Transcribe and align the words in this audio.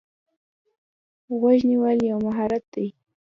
غوږ 1.39 1.59
نیول 1.69 1.97
یو 2.09 2.19
مهارت 2.25 2.63
دی. 2.73 2.87